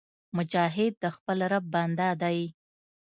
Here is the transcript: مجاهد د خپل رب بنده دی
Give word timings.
مجاهد 0.37 0.93
د 1.03 1.05
خپل 1.15 1.37
رب 1.51 1.65
بنده 1.73 2.09
دی 2.21 2.39